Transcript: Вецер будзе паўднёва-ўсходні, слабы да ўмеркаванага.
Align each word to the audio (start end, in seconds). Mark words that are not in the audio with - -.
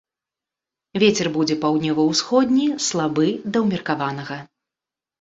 Вецер 1.03 1.29
будзе 1.35 1.59
паўднёва-ўсходні, 1.67 2.67
слабы 2.89 3.31
да 3.51 3.57
ўмеркаванага. 3.69 4.45